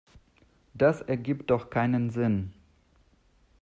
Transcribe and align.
Das 0.73 1.01
ergibt 1.01 1.51
doch 1.51 1.69
keinen 1.69 2.09
Sinn. 2.09 2.53